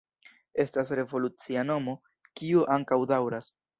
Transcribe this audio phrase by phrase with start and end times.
[0.63, 1.95] Estas revolucia nomo,
[2.41, 3.53] kiu ankaŭ daŭras.